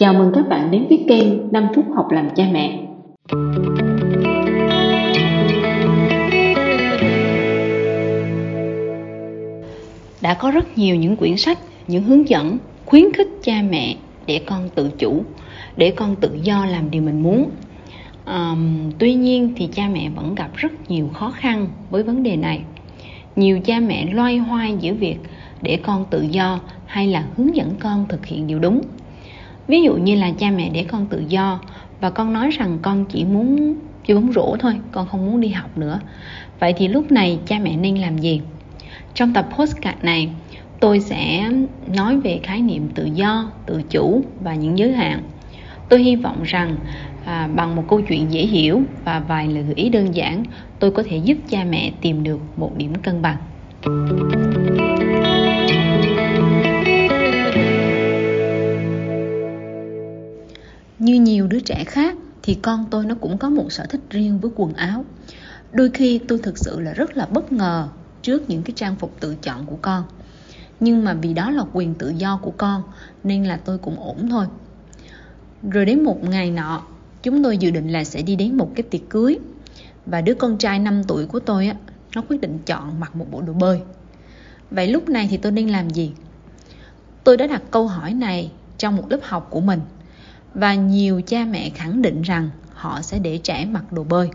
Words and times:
Chào 0.00 0.14
mừng 0.14 0.32
các 0.34 0.48
bạn 0.48 0.70
đến 0.70 0.86
với 0.88 1.04
kênh 1.08 1.52
5 1.52 1.66
phút 1.74 1.84
học 1.94 2.10
làm 2.10 2.28
cha 2.36 2.44
mẹ. 2.52 2.78
Đã 10.22 10.34
có 10.34 10.50
rất 10.50 10.78
nhiều 10.78 10.96
những 10.96 11.16
quyển 11.16 11.36
sách, 11.36 11.58
những 11.88 12.02
hướng 12.02 12.28
dẫn 12.28 12.58
khuyến 12.86 13.12
khích 13.12 13.28
cha 13.42 13.62
mẹ 13.70 13.96
để 14.26 14.40
con 14.46 14.68
tự 14.74 14.90
chủ, 14.98 15.22
để 15.76 15.90
con 15.90 16.16
tự 16.16 16.38
do 16.42 16.66
làm 16.66 16.90
điều 16.90 17.02
mình 17.02 17.22
muốn. 17.22 17.50
Um, 18.26 18.90
tuy 18.98 19.14
nhiên 19.14 19.52
thì 19.56 19.68
cha 19.72 19.88
mẹ 19.92 20.10
vẫn 20.16 20.34
gặp 20.34 20.50
rất 20.56 20.90
nhiều 20.90 21.08
khó 21.14 21.30
khăn 21.30 21.68
với 21.90 22.02
vấn 22.02 22.22
đề 22.22 22.36
này. 22.36 22.62
Nhiều 23.36 23.60
cha 23.64 23.80
mẹ 23.80 24.06
loay 24.12 24.38
hoay 24.38 24.76
giữa 24.80 24.94
việc 24.94 25.16
để 25.62 25.78
con 25.82 26.04
tự 26.10 26.22
do 26.22 26.60
hay 26.86 27.06
là 27.06 27.24
hướng 27.36 27.56
dẫn 27.56 27.74
con 27.80 28.06
thực 28.08 28.26
hiện 28.26 28.46
điều 28.46 28.58
đúng 28.58 28.80
ví 29.68 29.82
dụ 29.82 29.94
như 29.94 30.14
là 30.14 30.30
cha 30.38 30.50
mẹ 30.50 30.70
để 30.70 30.84
con 30.88 31.06
tự 31.06 31.24
do 31.28 31.60
và 32.00 32.10
con 32.10 32.32
nói 32.32 32.50
rằng 32.50 32.78
con 32.82 33.04
chỉ 33.04 33.24
muốn 33.24 33.74
chơi 34.06 34.14
bóng 34.14 34.32
rổ 34.32 34.56
thôi 34.60 34.72
con 34.92 35.08
không 35.08 35.26
muốn 35.26 35.40
đi 35.40 35.48
học 35.48 35.78
nữa. 35.78 36.00
Vậy 36.60 36.74
thì 36.76 36.88
lúc 36.88 37.12
này 37.12 37.38
cha 37.46 37.58
mẹ 37.58 37.76
nên 37.76 37.96
làm 37.96 38.18
gì? 38.18 38.40
Trong 39.14 39.32
tập 39.32 39.48
postcard 39.56 39.98
này 40.02 40.28
tôi 40.80 41.00
sẽ 41.00 41.50
nói 41.94 42.16
về 42.16 42.40
khái 42.42 42.62
niệm 42.62 42.88
tự 42.94 43.04
do 43.04 43.50
tự 43.66 43.82
chủ 43.90 44.22
và 44.40 44.54
những 44.54 44.78
giới 44.78 44.92
hạn. 44.92 45.22
Tôi 45.88 46.02
hy 46.02 46.16
vọng 46.16 46.42
rằng 46.44 46.76
à, 47.24 47.48
bằng 47.54 47.76
một 47.76 47.84
câu 47.88 48.00
chuyện 48.00 48.32
dễ 48.32 48.46
hiểu 48.46 48.82
và 49.04 49.20
vài 49.20 49.48
lời 49.48 49.62
gợi 49.62 49.74
ý 49.74 49.88
đơn 49.88 50.14
giản 50.14 50.44
tôi 50.78 50.90
có 50.90 51.02
thể 51.06 51.16
giúp 51.16 51.38
cha 51.48 51.64
mẹ 51.70 51.92
tìm 52.00 52.22
được 52.22 52.40
một 52.56 52.76
điểm 52.76 52.94
cân 52.94 53.22
bằng. 53.22 53.36
Thì 62.42 62.54
con 62.54 62.84
tôi 62.90 63.06
nó 63.06 63.14
cũng 63.20 63.38
có 63.38 63.50
một 63.50 63.72
sở 63.72 63.86
thích 63.86 64.00
riêng 64.10 64.38
với 64.38 64.50
quần 64.56 64.74
áo. 64.74 65.04
Đôi 65.72 65.90
khi 65.94 66.18
tôi 66.28 66.38
thực 66.38 66.58
sự 66.58 66.80
là 66.80 66.92
rất 66.92 67.16
là 67.16 67.26
bất 67.26 67.52
ngờ 67.52 67.88
trước 68.22 68.50
những 68.50 68.62
cái 68.62 68.72
trang 68.76 68.96
phục 68.96 69.20
tự 69.20 69.34
chọn 69.42 69.66
của 69.66 69.78
con. 69.82 70.04
Nhưng 70.80 71.04
mà 71.04 71.14
vì 71.14 71.34
đó 71.34 71.50
là 71.50 71.64
quyền 71.72 71.94
tự 71.94 72.08
do 72.08 72.40
của 72.42 72.52
con, 72.56 72.82
nên 73.24 73.44
là 73.44 73.56
tôi 73.56 73.78
cũng 73.78 74.00
ổn 74.00 74.28
thôi. 74.30 74.46
Rồi 75.62 75.84
đến 75.84 76.04
một 76.04 76.24
ngày 76.24 76.50
nọ, 76.50 76.82
chúng 77.22 77.42
tôi 77.44 77.58
dự 77.58 77.70
định 77.70 77.88
là 77.88 78.04
sẽ 78.04 78.22
đi 78.22 78.36
đến 78.36 78.56
một 78.56 78.70
cái 78.74 78.82
tiệc 78.82 79.08
cưới. 79.08 79.38
Và 80.06 80.20
đứa 80.20 80.34
con 80.34 80.58
trai 80.58 80.78
5 80.78 81.04
tuổi 81.04 81.26
của 81.26 81.40
tôi 81.40 81.66
á, 81.66 81.74
nó 82.14 82.22
quyết 82.28 82.40
định 82.40 82.58
chọn 82.66 83.00
mặc 83.00 83.16
một 83.16 83.26
bộ 83.30 83.40
đồ 83.40 83.52
bơi. 83.52 83.80
Vậy 84.70 84.88
lúc 84.88 85.08
này 85.08 85.28
thì 85.30 85.36
tôi 85.36 85.52
nên 85.52 85.68
làm 85.68 85.90
gì? 85.90 86.12
Tôi 87.24 87.36
đã 87.36 87.46
đặt 87.46 87.62
câu 87.70 87.86
hỏi 87.86 88.14
này 88.14 88.52
trong 88.78 88.96
một 88.96 89.04
lớp 89.10 89.20
học 89.22 89.46
của 89.50 89.60
mình 89.60 89.80
và 90.54 90.74
nhiều 90.74 91.20
cha 91.26 91.44
mẹ 91.44 91.70
khẳng 91.70 92.02
định 92.02 92.22
rằng 92.22 92.50
họ 92.74 93.02
sẽ 93.02 93.18
để 93.18 93.38
trẻ 93.38 93.66
mặc 93.70 93.92
đồ 93.92 94.04
bơi. 94.04 94.28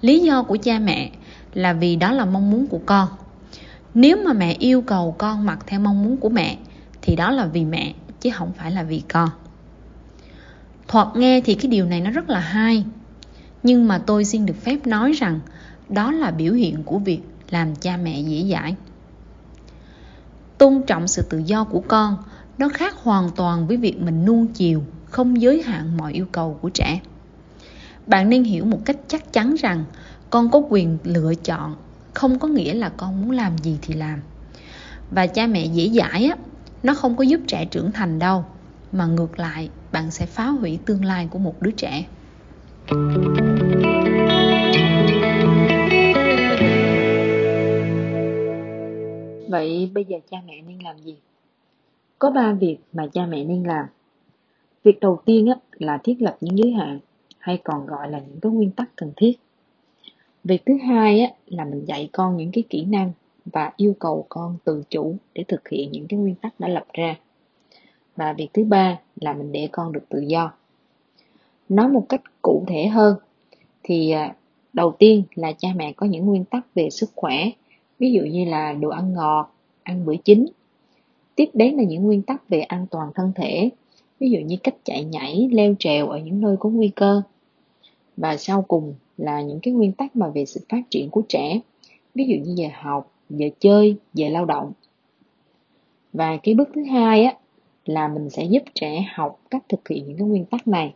Lý 0.00 0.18
do 0.20 0.42
của 0.42 0.56
cha 0.62 0.78
mẹ 0.78 1.10
là 1.54 1.72
vì 1.72 1.96
đó 1.96 2.12
là 2.12 2.24
mong 2.24 2.50
muốn 2.50 2.66
của 2.66 2.80
con. 2.86 3.08
Nếu 3.94 4.16
mà 4.24 4.32
mẹ 4.32 4.56
yêu 4.58 4.82
cầu 4.82 5.14
con 5.18 5.46
mặc 5.46 5.58
theo 5.66 5.80
mong 5.80 6.04
muốn 6.04 6.16
của 6.16 6.28
mẹ, 6.28 6.58
thì 7.02 7.16
đó 7.16 7.30
là 7.30 7.46
vì 7.46 7.64
mẹ, 7.64 7.94
chứ 8.20 8.30
không 8.34 8.52
phải 8.52 8.70
là 8.70 8.82
vì 8.82 9.02
con. 9.08 9.28
Thoạt 10.88 11.08
nghe 11.16 11.40
thì 11.40 11.54
cái 11.54 11.70
điều 11.70 11.86
này 11.86 12.00
nó 12.00 12.10
rất 12.10 12.28
là 12.28 12.40
hay. 12.40 12.84
Nhưng 13.62 13.88
mà 13.88 13.98
tôi 13.98 14.24
xin 14.24 14.46
được 14.46 14.56
phép 14.62 14.86
nói 14.86 15.12
rằng 15.12 15.40
đó 15.88 16.12
là 16.12 16.30
biểu 16.30 16.52
hiện 16.52 16.82
của 16.82 16.98
việc 16.98 17.20
làm 17.50 17.74
cha 17.76 17.96
mẹ 17.96 18.20
dễ 18.20 18.44
dãi. 18.52 18.74
Tôn 20.58 20.82
trọng 20.86 21.08
sự 21.08 21.22
tự 21.22 21.38
do 21.38 21.64
của 21.64 21.82
con, 21.88 22.16
nó 22.58 22.68
khác 22.68 22.94
hoàn 23.02 23.30
toàn 23.36 23.66
với 23.66 23.76
việc 23.76 24.00
mình 24.00 24.24
nuông 24.24 24.46
chiều 24.46 24.82
không 25.10 25.40
giới 25.40 25.62
hạn 25.62 25.96
mọi 25.96 26.12
yêu 26.12 26.26
cầu 26.32 26.58
của 26.62 26.68
trẻ. 26.68 27.00
Bạn 28.06 28.28
nên 28.28 28.44
hiểu 28.44 28.64
một 28.64 28.78
cách 28.84 28.96
chắc 29.08 29.32
chắn 29.32 29.54
rằng 29.54 29.84
con 30.30 30.50
có 30.50 30.62
quyền 30.68 30.98
lựa 31.04 31.34
chọn, 31.34 31.76
không 32.14 32.38
có 32.38 32.48
nghĩa 32.48 32.74
là 32.74 32.88
con 32.88 33.20
muốn 33.20 33.30
làm 33.30 33.58
gì 33.58 33.78
thì 33.82 33.94
làm. 33.94 34.20
Và 35.10 35.26
cha 35.26 35.46
mẹ 35.46 35.66
dễ 35.66 35.88
dãi 35.88 36.24
á, 36.24 36.36
nó 36.82 36.94
không 36.94 37.16
có 37.16 37.24
giúp 37.24 37.40
trẻ 37.46 37.64
trưởng 37.64 37.92
thành 37.92 38.18
đâu, 38.18 38.44
mà 38.92 39.06
ngược 39.06 39.38
lại, 39.38 39.68
bạn 39.92 40.10
sẽ 40.10 40.26
phá 40.26 40.46
hủy 40.46 40.78
tương 40.86 41.04
lai 41.04 41.28
của 41.30 41.38
một 41.38 41.62
đứa 41.62 41.70
trẻ. 41.70 42.06
Vậy 49.48 49.90
bây 49.94 50.04
giờ 50.04 50.16
cha 50.30 50.36
mẹ 50.46 50.62
nên 50.68 50.78
làm 50.78 50.98
gì? 50.98 51.16
Có 52.18 52.30
ba 52.30 52.52
việc 52.52 52.78
mà 52.92 53.06
cha 53.12 53.26
mẹ 53.26 53.44
nên 53.44 53.64
làm 53.64 53.86
việc 54.88 55.00
đầu 55.00 55.18
tiên 55.24 55.46
á, 55.46 55.54
là 55.72 55.98
thiết 56.04 56.22
lập 56.22 56.36
những 56.40 56.58
giới 56.58 56.72
hạn 56.72 56.98
hay 57.38 57.58
còn 57.64 57.86
gọi 57.86 58.10
là 58.10 58.18
những 58.18 58.40
cái 58.40 58.52
nguyên 58.52 58.70
tắc 58.70 58.96
cần 58.96 59.12
thiết. 59.16 59.32
Việc 60.44 60.62
thứ 60.66 60.74
hai 60.88 61.20
á, 61.20 61.32
là 61.46 61.64
mình 61.64 61.84
dạy 61.84 62.08
con 62.12 62.36
những 62.36 62.50
cái 62.52 62.64
kỹ 62.70 62.84
năng 62.84 63.12
và 63.44 63.72
yêu 63.76 63.94
cầu 63.98 64.26
con 64.28 64.56
tự 64.64 64.82
chủ 64.90 65.16
để 65.34 65.44
thực 65.48 65.68
hiện 65.68 65.92
những 65.92 66.06
cái 66.08 66.18
nguyên 66.18 66.34
tắc 66.34 66.60
đã 66.60 66.68
lập 66.68 66.86
ra. 66.92 67.16
Và 68.16 68.32
việc 68.32 68.48
thứ 68.52 68.64
ba 68.64 68.98
là 69.20 69.32
mình 69.32 69.52
để 69.52 69.68
con 69.72 69.92
được 69.92 70.08
tự 70.08 70.20
do. 70.20 70.52
Nói 71.68 71.88
một 71.88 72.06
cách 72.08 72.22
cụ 72.42 72.64
thể 72.66 72.86
hơn 72.86 73.16
thì 73.82 74.10
à, 74.10 74.34
đầu 74.72 74.94
tiên 74.98 75.22
là 75.34 75.52
cha 75.52 75.68
mẹ 75.76 75.92
có 75.92 76.06
những 76.06 76.26
nguyên 76.26 76.44
tắc 76.44 76.74
về 76.74 76.90
sức 76.90 77.10
khỏe 77.14 77.50
ví 77.98 78.12
dụ 78.12 78.20
như 78.20 78.44
là 78.44 78.72
đồ 78.72 78.88
ăn 78.88 79.12
ngọt 79.12 79.54
ăn 79.82 80.06
bữa 80.06 80.16
chính 80.24 80.46
tiếp 81.34 81.50
đến 81.54 81.74
là 81.74 81.82
những 81.82 82.02
nguyên 82.02 82.22
tắc 82.22 82.48
về 82.48 82.60
an 82.60 82.86
toàn 82.90 83.10
thân 83.14 83.32
thể 83.34 83.70
ví 84.20 84.30
dụ 84.30 84.38
như 84.38 84.56
cách 84.56 84.74
chạy 84.84 85.04
nhảy, 85.04 85.48
leo 85.52 85.74
trèo 85.78 86.08
ở 86.08 86.18
những 86.18 86.40
nơi 86.40 86.56
có 86.60 86.68
nguy 86.68 86.88
cơ. 86.88 87.22
Và 88.16 88.36
sau 88.36 88.62
cùng 88.62 88.94
là 89.16 89.42
những 89.42 89.60
cái 89.60 89.74
nguyên 89.74 89.92
tắc 89.92 90.16
mà 90.16 90.28
về 90.28 90.44
sự 90.44 90.60
phát 90.68 90.82
triển 90.90 91.10
của 91.10 91.22
trẻ. 91.28 91.60
Ví 92.14 92.24
dụ 92.24 92.36
như 92.36 92.54
giờ 92.56 92.68
học, 92.74 93.12
giờ 93.30 93.48
chơi, 93.58 93.96
giờ 94.14 94.28
lao 94.28 94.44
động. 94.44 94.72
Và 96.12 96.36
cái 96.36 96.54
bước 96.54 96.68
thứ 96.74 96.84
hai 96.84 97.24
á, 97.24 97.34
là 97.84 98.08
mình 98.08 98.30
sẽ 98.30 98.44
giúp 98.44 98.62
trẻ 98.74 99.06
học 99.14 99.40
cách 99.50 99.64
thực 99.68 99.88
hiện 99.88 100.06
những 100.06 100.18
cái 100.18 100.26
nguyên 100.26 100.44
tắc 100.44 100.68
này. 100.68 100.94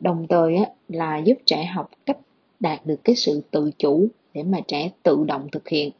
Đồng 0.00 0.26
thời 0.28 0.56
á, 0.56 0.64
là 0.88 1.18
giúp 1.18 1.38
trẻ 1.46 1.64
học 1.64 1.90
cách 2.06 2.18
đạt 2.60 2.86
được 2.86 3.04
cái 3.04 3.16
sự 3.16 3.42
tự 3.50 3.70
chủ 3.78 4.06
để 4.34 4.42
mà 4.42 4.60
trẻ 4.68 4.90
tự 5.02 5.24
động 5.26 5.48
thực 5.52 5.68
hiện. 5.68 5.90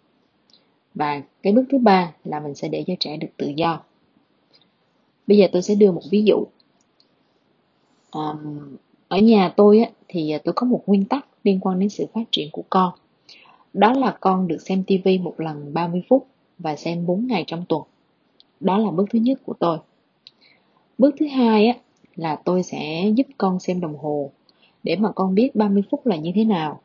Và 0.94 1.22
cái 1.42 1.52
bước 1.52 1.64
thứ 1.70 1.78
ba 1.78 2.12
là 2.24 2.40
mình 2.40 2.54
sẽ 2.54 2.68
để 2.68 2.84
cho 2.86 2.94
trẻ 3.00 3.16
được 3.16 3.28
tự 3.36 3.52
do 3.56 3.82
bây 5.26 5.38
giờ 5.38 5.46
tôi 5.52 5.62
sẽ 5.62 5.74
đưa 5.74 5.92
một 5.92 6.02
ví 6.10 6.24
dụ. 6.24 6.46
Um, 8.12 8.76
ở 9.08 9.18
nhà 9.18 9.52
tôi 9.56 9.78
á, 9.78 9.90
thì 10.08 10.32
tôi 10.44 10.52
có 10.52 10.66
một 10.66 10.82
nguyên 10.86 11.04
tắc 11.04 11.26
liên 11.44 11.60
quan 11.60 11.78
đến 11.78 11.88
sự 11.88 12.06
phát 12.14 12.24
triển 12.30 12.48
của 12.52 12.62
con. 12.70 12.92
Đó 13.72 13.92
là 13.92 14.16
con 14.20 14.48
được 14.48 14.58
xem 14.58 14.84
tivi 14.84 15.18
một 15.18 15.34
lần 15.38 15.74
30 15.74 16.02
phút 16.08 16.26
và 16.58 16.76
xem 16.76 17.06
4 17.06 17.26
ngày 17.26 17.44
trong 17.46 17.64
tuần. 17.68 17.82
Đó 18.60 18.78
là 18.78 18.90
bước 18.90 19.04
thứ 19.10 19.18
nhất 19.18 19.38
của 19.46 19.54
tôi. 19.58 19.78
Bước 20.98 21.14
thứ 21.18 21.26
hai 21.26 21.66
á, 21.66 21.74
là 22.16 22.36
tôi 22.44 22.62
sẽ 22.62 23.10
giúp 23.14 23.26
con 23.38 23.60
xem 23.60 23.80
đồng 23.80 23.96
hồ 23.96 24.30
để 24.82 24.96
mà 24.96 25.12
con 25.12 25.34
biết 25.34 25.54
30 25.54 25.82
phút 25.90 26.06
là 26.06 26.16
như 26.16 26.32
thế 26.34 26.44
nào. 26.44 26.80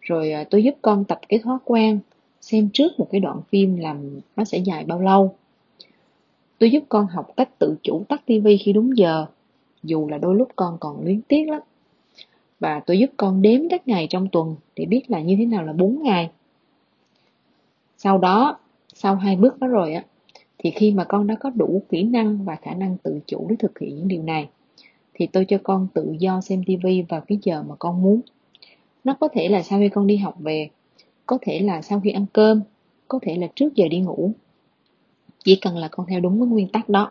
Rồi 0.00 0.32
ờ, 0.32 0.44
tôi 0.50 0.62
giúp 0.62 0.74
con 0.82 1.04
tập 1.04 1.20
cái 1.28 1.40
thói 1.44 1.58
quen 1.64 1.98
xem 2.40 2.68
trước 2.72 2.98
một 2.98 3.08
cái 3.10 3.20
đoạn 3.20 3.40
phim 3.48 3.76
làm 3.76 4.20
nó 4.36 4.44
sẽ 4.44 4.58
dài 4.58 4.84
bao 4.84 5.00
lâu 5.00 5.34
tôi 6.64 6.70
giúp 6.70 6.84
con 6.88 7.06
học 7.06 7.26
cách 7.36 7.58
tự 7.58 7.76
chủ 7.82 8.04
tắt 8.08 8.22
tivi 8.26 8.56
khi 8.56 8.72
đúng 8.72 8.96
giờ, 8.96 9.26
dù 9.82 10.08
là 10.08 10.18
đôi 10.18 10.34
lúc 10.34 10.48
con 10.56 10.76
còn 10.80 11.04
luyến 11.04 11.20
tiếc 11.22 11.48
lắm. 11.48 11.60
Và 12.60 12.80
tôi 12.80 12.98
giúp 12.98 13.10
con 13.16 13.42
đếm 13.42 13.60
các 13.70 13.88
ngày 13.88 14.06
trong 14.10 14.28
tuần 14.28 14.56
để 14.76 14.84
biết 14.84 15.10
là 15.10 15.20
như 15.20 15.36
thế 15.38 15.46
nào 15.46 15.64
là 15.64 15.72
4 15.72 16.02
ngày. 16.02 16.30
Sau 17.96 18.18
đó, 18.18 18.58
sau 18.94 19.14
hai 19.14 19.36
bước 19.36 19.58
đó 19.58 19.66
rồi 19.66 19.94
á, 19.94 20.04
thì 20.58 20.70
khi 20.70 20.90
mà 20.90 21.04
con 21.04 21.26
đã 21.26 21.34
có 21.34 21.50
đủ 21.50 21.82
kỹ 21.88 22.02
năng 22.02 22.44
và 22.44 22.56
khả 22.56 22.74
năng 22.74 22.96
tự 22.98 23.20
chủ 23.26 23.46
để 23.48 23.56
thực 23.58 23.78
hiện 23.78 23.96
những 23.96 24.08
điều 24.08 24.22
này, 24.22 24.48
thì 25.14 25.26
tôi 25.26 25.44
cho 25.44 25.58
con 25.62 25.88
tự 25.94 26.16
do 26.18 26.40
xem 26.40 26.62
tivi 26.66 27.02
vào 27.02 27.20
cái 27.20 27.38
giờ 27.42 27.62
mà 27.68 27.74
con 27.78 28.02
muốn. 28.02 28.20
Nó 29.04 29.16
có 29.20 29.28
thể 29.28 29.48
là 29.48 29.62
sau 29.62 29.78
khi 29.78 29.88
con 29.88 30.06
đi 30.06 30.16
học 30.16 30.34
về, 30.38 30.68
có 31.26 31.38
thể 31.42 31.60
là 31.60 31.82
sau 31.82 32.00
khi 32.00 32.10
ăn 32.10 32.26
cơm, 32.32 32.60
có 33.08 33.18
thể 33.22 33.36
là 33.36 33.46
trước 33.54 33.74
giờ 33.74 33.88
đi 33.88 34.00
ngủ 34.00 34.32
chỉ 35.44 35.56
cần 35.56 35.76
là 35.76 35.88
con 35.88 36.06
theo 36.06 36.20
đúng 36.20 36.40
cái 36.40 36.46
nguyên 36.46 36.68
tắc 36.68 36.88
đó. 36.88 37.10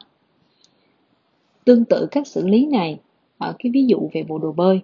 Tương 1.66 1.86
tự 1.86 2.08
cách 2.12 2.28
xử 2.28 2.48
lý 2.48 2.66
này, 2.66 3.00
ở 3.38 3.56
cái 3.60 3.72
ví 3.72 3.86
dụ 3.86 4.10
về 4.14 4.24
bộ 4.24 4.38
đồ 4.38 4.52
bơi, 4.52 4.82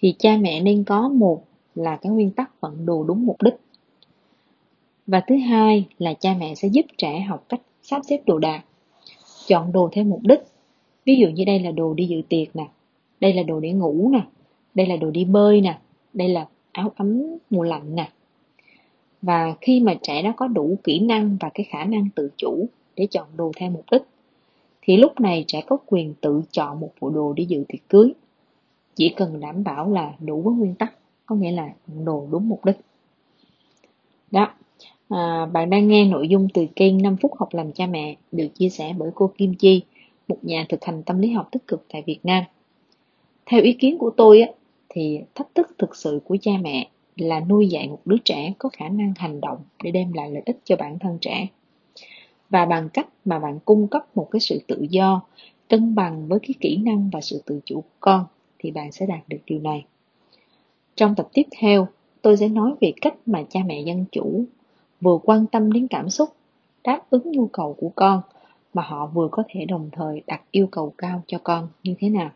thì 0.00 0.14
cha 0.18 0.36
mẹ 0.36 0.60
nên 0.60 0.84
có 0.84 1.08
một 1.08 1.44
là 1.74 1.96
cái 1.96 2.12
nguyên 2.12 2.30
tắc 2.30 2.60
vận 2.60 2.86
đồ 2.86 3.04
đúng 3.04 3.26
mục 3.26 3.42
đích. 3.42 3.54
Và 5.06 5.20
thứ 5.26 5.36
hai 5.36 5.84
là 5.98 6.14
cha 6.14 6.34
mẹ 6.38 6.54
sẽ 6.54 6.68
giúp 6.68 6.86
trẻ 6.98 7.20
học 7.20 7.44
cách 7.48 7.60
sắp 7.82 8.02
xếp 8.08 8.20
đồ 8.26 8.38
đạc, 8.38 8.64
chọn 9.46 9.72
đồ 9.72 9.88
theo 9.92 10.04
mục 10.04 10.20
đích. 10.22 10.40
Ví 11.04 11.16
dụ 11.16 11.28
như 11.28 11.44
đây 11.44 11.58
là 11.58 11.70
đồ 11.70 11.94
đi 11.94 12.06
dự 12.06 12.22
tiệc 12.28 12.56
nè, 12.56 12.68
đây 13.20 13.34
là 13.34 13.42
đồ 13.42 13.60
để 13.60 13.72
ngủ 13.72 14.10
nè, 14.12 14.20
đây 14.74 14.86
là 14.86 14.96
đồ 14.96 15.10
đi 15.10 15.24
bơi 15.24 15.60
nè, 15.60 15.78
đây 16.12 16.28
là 16.28 16.46
áo 16.72 16.92
ấm 16.96 17.22
mùa 17.50 17.62
lạnh 17.62 17.94
nè 17.94 18.10
và 19.22 19.54
khi 19.60 19.80
mà 19.80 19.94
trẻ 20.02 20.22
đó 20.22 20.32
có 20.36 20.46
đủ 20.46 20.78
kỹ 20.84 21.00
năng 21.00 21.36
và 21.40 21.50
cái 21.54 21.66
khả 21.70 21.84
năng 21.84 22.08
tự 22.14 22.30
chủ 22.36 22.68
để 22.96 23.06
chọn 23.10 23.28
đồ 23.36 23.52
theo 23.56 23.70
mục 23.70 23.84
đích 23.90 24.02
thì 24.82 24.96
lúc 24.96 25.20
này 25.20 25.44
trẻ 25.46 25.60
có 25.66 25.76
quyền 25.86 26.14
tự 26.20 26.42
chọn 26.50 26.80
một 26.80 26.92
bộ 27.00 27.10
đồ 27.10 27.32
để 27.32 27.44
dự 27.48 27.64
tiệc 27.68 27.88
cưới. 27.88 28.12
Chỉ 28.94 29.08
cần 29.08 29.40
đảm 29.40 29.64
bảo 29.64 29.92
là 29.92 30.12
đủ 30.20 30.42
với 30.42 30.54
nguyên 30.54 30.74
tắc, 30.74 30.94
có 31.26 31.36
nghĩa 31.36 31.52
là 31.52 31.68
đồ 32.04 32.28
đúng 32.30 32.48
mục 32.48 32.64
đích. 32.64 32.76
Đó, 34.30 34.54
à, 35.08 35.46
bạn 35.52 35.70
đang 35.70 35.88
nghe 35.88 36.04
nội 36.04 36.28
dung 36.28 36.48
từ 36.54 36.66
kênh 36.76 37.02
5 37.02 37.16
phút 37.16 37.32
học 37.38 37.48
làm 37.52 37.72
cha 37.72 37.86
mẹ 37.86 38.16
được 38.32 38.48
chia 38.54 38.68
sẻ 38.68 38.94
bởi 38.98 39.10
cô 39.14 39.32
Kim 39.38 39.54
Chi, 39.54 39.82
một 40.28 40.38
nhà 40.42 40.66
thực 40.68 40.84
hành 40.84 41.02
tâm 41.02 41.18
lý 41.18 41.30
học 41.30 41.48
tích 41.52 41.66
cực 41.66 41.84
tại 41.92 42.02
Việt 42.06 42.20
Nam. 42.22 42.44
Theo 43.46 43.62
ý 43.62 43.72
kiến 43.72 43.98
của 43.98 44.10
tôi 44.10 44.40
á, 44.40 44.48
thì 44.88 45.20
thách 45.34 45.54
thức 45.54 45.68
thực 45.78 45.96
sự 45.96 46.20
của 46.24 46.36
cha 46.40 46.52
mẹ 46.62 46.90
là 47.20 47.40
nuôi 47.40 47.68
dạy 47.68 47.88
một 47.88 48.00
đứa 48.04 48.16
trẻ 48.24 48.52
có 48.58 48.68
khả 48.68 48.88
năng 48.88 49.12
hành 49.16 49.40
động 49.40 49.58
để 49.82 49.90
đem 49.90 50.12
lại 50.12 50.30
lợi 50.30 50.42
ích 50.46 50.58
cho 50.64 50.76
bản 50.76 50.98
thân 50.98 51.18
trẻ. 51.20 51.46
Và 52.50 52.66
bằng 52.66 52.88
cách 52.88 53.08
mà 53.24 53.38
bạn 53.38 53.58
cung 53.64 53.88
cấp 53.88 54.16
một 54.16 54.28
cái 54.30 54.40
sự 54.40 54.60
tự 54.66 54.86
do, 54.90 55.22
cân 55.68 55.94
bằng 55.94 56.28
với 56.28 56.38
cái 56.42 56.54
kỹ 56.60 56.76
năng 56.76 57.10
và 57.12 57.20
sự 57.20 57.42
tự 57.46 57.60
chủ 57.64 57.80
của 57.80 57.96
con, 58.00 58.24
thì 58.58 58.70
bạn 58.70 58.92
sẽ 58.92 59.06
đạt 59.06 59.28
được 59.28 59.38
điều 59.46 59.60
này. 59.60 59.84
Trong 60.94 61.14
tập 61.14 61.28
tiếp 61.32 61.46
theo, 61.58 61.88
tôi 62.22 62.36
sẽ 62.36 62.48
nói 62.48 62.72
về 62.80 62.92
cách 63.00 63.14
mà 63.26 63.42
cha 63.50 63.60
mẹ 63.66 63.80
dân 63.80 64.04
chủ 64.12 64.44
vừa 65.00 65.18
quan 65.22 65.46
tâm 65.46 65.72
đến 65.72 65.88
cảm 65.88 66.10
xúc, 66.10 66.28
đáp 66.84 67.00
ứng 67.10 67.32
nhu 67.32 67.46
cầu 67.46 67.76
của 67.78 67.90
con, 67.96 68.22
mà 68.74 68.82
họ 68.82 69.06
vừa 69.06 69.28
có 69.32 69.42
thể 69.48 69.64
đồng 69.64 69.90
thời 69.92 70.22
đặt 70.26 70.42
yêu 70.50 70.66
cầu 70.66 70.94
cao 70.98 71.22
cho 71.26 71.38
con 71.44 71.68
như 71.82 71.94
thế 71.98 72.08
nào. 72.08 72.30